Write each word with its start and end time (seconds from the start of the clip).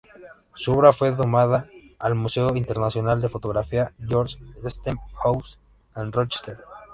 Su 0.55 0.73
obra 0.73 0.93
fue 0.93 1.11
donada 1.11 1.69
al 1.99 2.15
Museo 2.15 2.55
Internacional 2.55 3.21
de 3.21 3.29
Fotografía 3.29 3.93
George 4.09 4.35
Eastman 4.65 4.97
House, 5.21 5.59
en 5.95 6.11
Rochester. 6.11 6.57